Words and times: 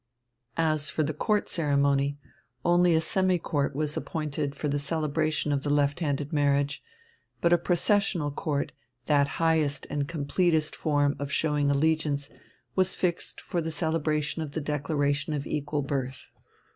As 0.57 0.89
for 0.89 1.03
the 1.03 1.13
Court 1.13 1.47
ceremony, 1.47 2.17
only 2.65 2.95
a 2.95 3.01
semi 3.01 3.37
Court 3.37 3.75
was 3.75 3.95
appointed 3.95 4.55
for 4.55 4.67
the 4.67 4.79
celebration 4.79 5.51
of 5.51 5.61
the 5.61 5.69
left 5.69 5.99
handed 5.99 6.33
marriage, 6.33 6.81
but 7.39 7.53
a 7.53 7.57
Processional 7.59 8.31
Court, 8.31 8.71
that 9.05 9.27
highest 9.37 9.85
and 9.91 10.07
completest 10.07 10.75
form 10.75 11.15
of 11.19 11.31
showing 11.31 11.69
allegiance, 11.69 12.31
was 12.75 12.95
fixed 12.95 13.39
for 13.39 13.61
the 13.61 13.69
celebration 13.69 14.41
of 14.41 14.53
the 14.53 14.61
declaration 14.61 15.33
of 15.35 15.45
equal 15.45 15.83
birth. 15.83 16.31